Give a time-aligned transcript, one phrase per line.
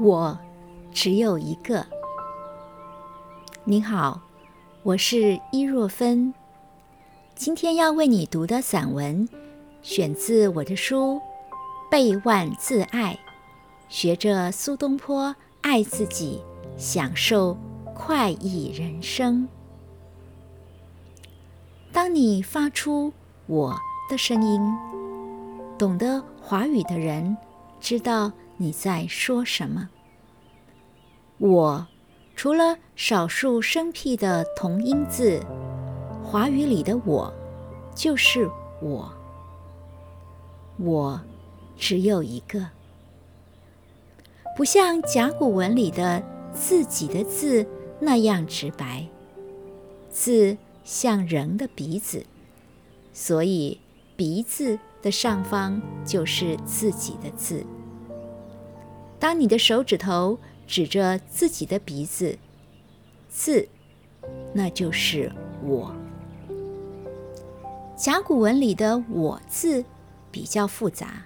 [0.00, 0.36] 我
[0.92, 1.86] 只有一个。
[3.62, 4.20] 您好，
[4.82, 6.34] 我是伊若芬。
[7.36, 9.28] 今天要为你读的散文，
[9.82, 11.14] 选自我的书
[11.88, 13.14] 《背万自爱》，
[13.88, 16.42] 学着苏东坡爱自己，
[16.76, 17.56] 享受
[17.94, 19.48] 快意人生。
[21.92, 23.12] 当你发出
[23.46, 23.76] “我”
[24.10, 24.60] 的声音，
[25.78, 27.36] 懂得华语的人
[27.80, 28.32] 知道。
[28.64, 29.90] 你在说什么？
[31.36, 31.86] 我
[32.34, 35.38] 除了少数生僻的同音字，
[36.22, 37.30] 华语里的我
[37.94, 38.50] 就是
[38.80, 39.12] 我。
[40.78, 41.20] 我
[41.76, 42.66] 只有一个，
[44.56, 46.22] 不像甲骨文里的
[46.54, 47.66] 自己的字
[48.00, 49.06] 那样直白。
[50.08, 52.24] 字像人的鼻子，
[53.12, 53.78] 所以
[54.16, 57.62] 鼻子的上方就是自己的字。
[59.24, 62.38] 当你的手指头指着自己的鼻子，
[63.30, 63.66] 字，
[64.52, 65.96] 那就是我。
[67.96, 69.82] 甲骨文里的“我”字
[70.30, 71.24] 比较复杂，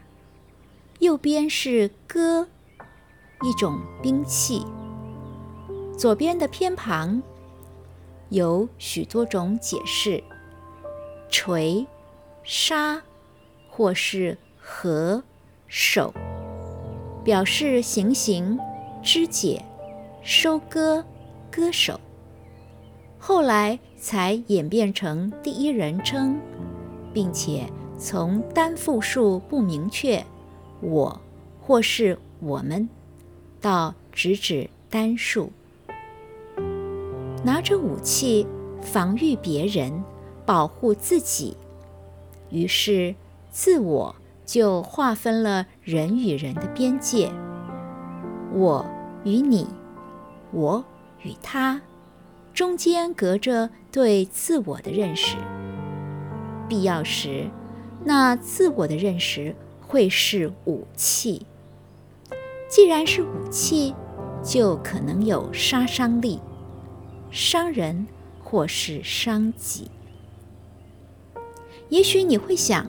[1.00, 2.46] 右边是戈，
[3.42, 4.64] 一种兵器；
[5.98, 7.20] 左边的偏旁
[8.28, 10.22] 有许多种解释，
[11.28, 11.84] 锤、
[12.44, 13.02] 杀，
[13.68, 15.24] 或是合、
[15.66, 16.14] 手。
[17.28, 18.58] 表示行刑、
[19.02, 19.62] 肢解、
[20.22, 21.04] 收割、
[21.50, 22.00] 割手，
[23.18, 26.40] 后来才演变成第一人称，
[27.12, 30.24] 并且从单复数不明确
[30.80, 31.20] “我”
[31.60, 32.88] 或是“我们”，
[33.60, 35.52] 到直指单数。
[37.44, 38.46] 拿着武器
[38.80, 40.02] 防御别人、
[40.46, 41.54] 保护自己，
[42.48, 43.14] 于是
[43.50, 44.16] 自我。
[44.48, 47.30] 就划分了人与人的边界，
[48.54, 48.82] 我
[49.22, 49.66] 与你，
[50.52, 50.82] 我
[51.22, 51.82] 与他，
[52.54, 55.36] 中间隔着对自我的认识。
[56.66, 57.50] 必要时，
[58.06, 59.54] 那自我的认识
[59.86, 61.44] 会是武器。
[62.70, 63.94] 既然是武器，
[64.42, 66.40] 就可能有杀伤力，
[67.30, 68.06] 伤人
[68.42, 69.90] 或是伤己。
[71.90, 72.86] 也许你会想。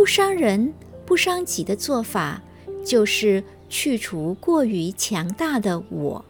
[0.00, 0.72] 不伤人、
[1.04, 2.40] 不伤己的做法，
[2.82, 6.24] 就是去除过于强大的我，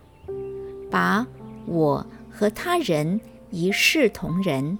[0.90, 1.24] 把
[1.66, 3.20] 我和他人
[3.52, 4.76] 一视同仁，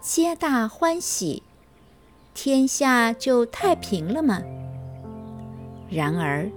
[0.00, 1.44] 皆大欢喜，
[2.34, 4.42] 天下就太平了吗？
[5.88, 6.50] 然而，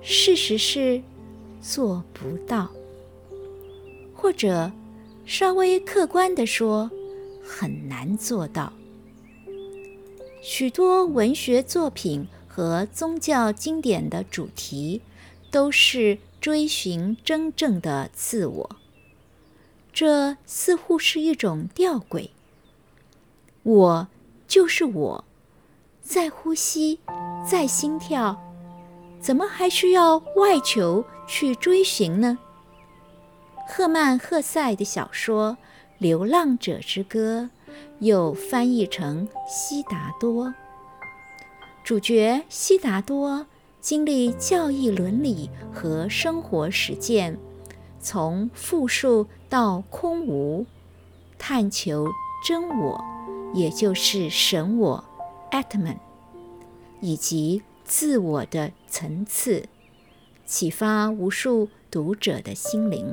[0.00, 1.02] 事实是
[1.60, 2.70] 做不到，
[4.14, 4.70] 或者
[5.26, 6.88] 稍微客观地说，
[7.42, 8.72] 很难做到。
[10.44, 15.00] 许多文学作品和宗教经典的主题
[15.52, 18.76] 都是追寻真正的自我，
[19.92, 22.30] 这似乎是一种吊诡。
[23.62, 24.08] 我
[24.48, 25.24] 就是我，
[26.02, 26.98] 在呼吸，
[27.48, 28.36] 在心跳，
[29.20, 32.36] 怎么还需要外求去追寻呢？
[33.68, 35.56] 赫曼·赫塞的小说
[35.98, 37.48] 《流浪者之歌》。
[38.00, 40.54] 又翻译成悉达多。
[41.84, 43.46] 主角悉达多
[43.80, 47.36] 经历教义伦理和生活实践，
[47.98, 50.64] 从复数到空无，
[51.38, 52.06] 探求
[52.46, 53.04] 真我，
[53.52, 55.04] 也就是神我
[55.50, 55.98] （Atman）
[57.00, 59.64] 以及自我的层次，
[60.46, 63.12] 启发无数读者的心灵。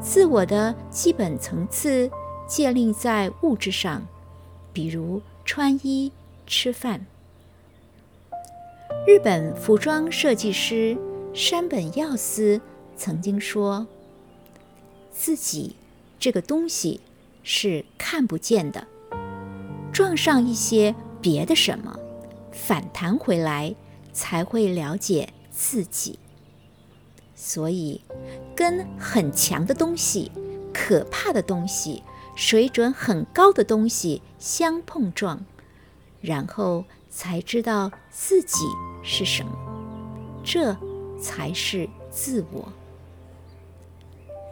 [0.00, 2.08] 自我的基本层次。
[2.46, 4.06] 建立在物质上，
[4.72, 6.12] 比如穿衣、
[6.46, 7.06] 吃饭。
[9.06, 10.96] 日本服装设计师
[11.34, 12.60] 山本耀司
[12.96, 13.86] 曾经说
[15.12, 15.76] ：“自己
[16.18, 17.00] 这个东西
[17.42, 18.86] 是看不见的，
[19.92, 21.98] 撞上一些别的什么，
[22.52, 23.74] 反弹回来
[24.12, 26.18] 才会了解自己。
[27.34, 28.00] 所以，
[28.54, 30.30] 跟很强的东西、
[30.72, 32.02] 可怕的东西。”
[32.34, 35.44] 水准很高的东西相碰撞，
[36.20, 38.64] 然后才知道自己
[39.02, 39.52] 是什么，
[40.42, 40.76] 这
[41.20, 42.72] 才是自我。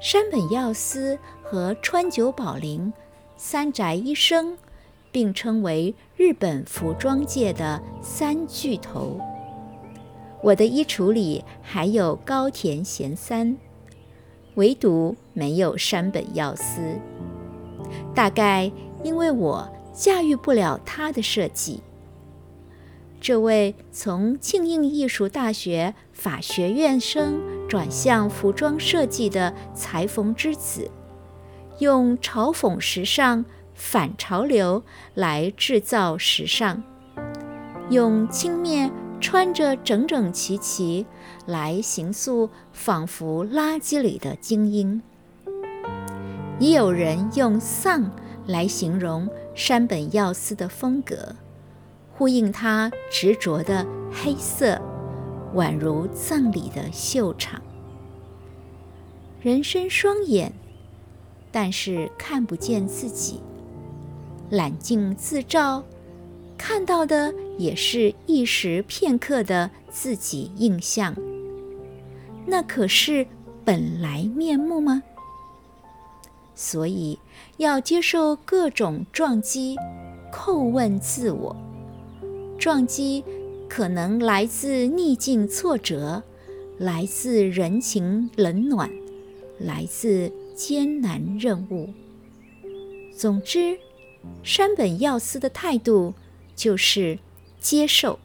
[0.01, 2.93] 山本耀司和川久保玲、
[3.37, 4.57] 三宅一生
[5.11, 9.21] 并称为日本服装界的三巨头。
[10.43, 13.57] 我的衣橱里还有高田贤三，
[14.55, 16.99] 唯独没有山本耀司。
[18.15, 18.71] 大概
[19.03, 21.83] 因为我驾驭不了他的设计。
[23.21, 30.91] 这位从庆应艺术大学法学院生转向服装设计的裁缝之子，
[31.79, 33.45] 用嘲讽时尚、
[33.75, 34.83] 反潮流
[35.15, 36.83] 来制造时尚，
[37.91, 41.07] 用轻蔑穿着整整齐齐
[41.47, 45.01] 来形塑仿佛垃圾里的精英。
[46.63, 48.09] 也有人用丧
[48.47, 51.35] 来形容山本耀司的风格。
[52.13, 54.81] 呼应他执着的黑色，
[55.57, 57.61] 宛如葬礼的秀场。
[59.41, 60.53] 人生双眼，
[61.51, 63.41] 但是看不见自己；
[64.49, 65.83] 揽镜自照，
[66.57, 71.13] 看到的也是一时片刻的自己印象。
[72.47, 73.27] 那可是
[73.65, 75.03] 本来面目吗？
[76.63, 77.19] 所以
[77.57, 79.77] 要接受各种撞击，
[80.33, 81.57] 叩问自我。
[82.57, 83.25] 撞击
[83.69, 86.23] 可能来自逆境挫折，
[86.79, 88.89] 来自人情冷暖，
[89.59, 91.93] 来自艰难任务。
[93.13, 93.77] 总之，
[94.45, 96.15] 山本耀司的态度
[96.55, 97.19] 就是
[97.59, 98.21] 接受，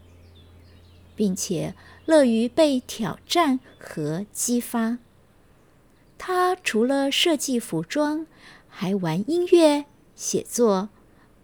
[1.15, 1.73] 并且
[2.05, 4.99] 乐于被挑战和激发。
[6.17, 8.25] 他除了设计服装，
[8.67, 9.85] 还玩音乐、
[10.15, 10.89] 写作，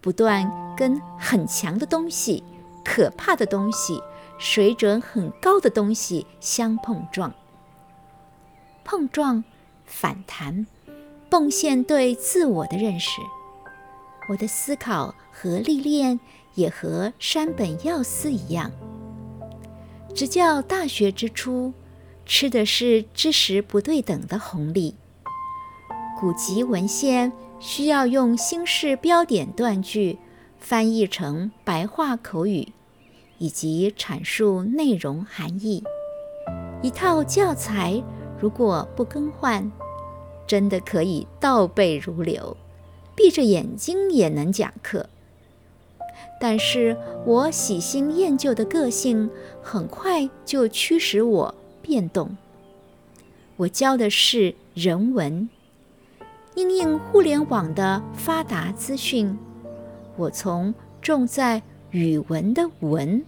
[0.00, 2.42] 不断跟很强的东西。
[2.84, 4.02] 可怕的东西，
[4.36, 7.32] 水准很高的东西相碰撞，
[8.84, 9.42] 碰撞、
[9.86, 10.66] 反弹、
[11.30, 13.22] 奉献对自我的认识。
[14.28, 16.20] 我的思考和历练
[16.54, 18.70] 也和山本耀司一样。
[20.14, 21.72] 执教大学之初，
[22.26, 24.94] 吃的是知识不对等的红利。
[26.18, 30.18] 古籍文献需要用新式标点断句。
[30.56, 32.72] 翻译成白话口语，
[33.36, 35.84] 以及阐述内容含义。
[36.80, 38.02] 一套教材
[38.40, 39.70] 如果不更换，
[40.46, 42.56] 真的可以倒背如流，
[43.14, 45.10] 闭着眼睛也能讲课。
[46.40, 46.96] 但是
[47.26, 49.28] 我喜新厌旧的个性，
[49.62, 51.54] 很快就驱使我
[51.84, 52.34] 变动。
[53.56, 55.48] 我教的是人文，
[56.56, 59.38] 因应互联网的发达资讯。
[60.16, 63.24] 我从重在语文的文，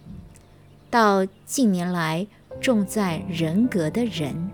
[0.89, 2.27] 到近年来
[2.59, 4.49] 重在人格的人，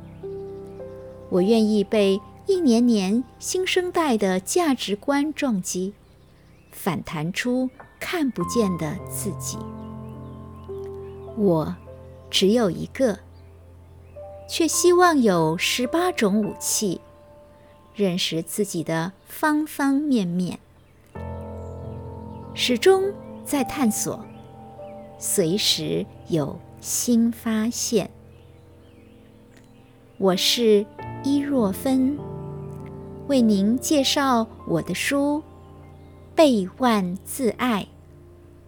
[1.30, 5.94] 我愿意被一年年新生代的价值观撞击，
[6.72, 9.58] 反弹出看不见的自己。
[11.36, 11.76] 我
[12.30, 13.18] 只有一个，
[14.48, 17.02] 却希望有十八种武器，
[17.96, 20.60] 认识自己的方方面面。
[22.54, 23.12] 始终
[23.44, 24.24] 在探索，
[25.18, 28.12] 随时有新发现。
[30.18, 30.86] 我是
[31.24, 32.18] 伊若芬，
[33.28, 35.42] 为您介绍我的书
[36.36, 37.82] 《背万自爱》，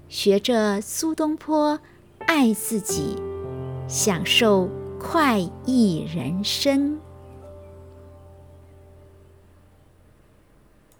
[0.10, 1.80] 学着苏东坡
[2.26, 3.16] 爱自己，
[3.88, 4.68] 享受
[5.08, 7.00] 快意人生。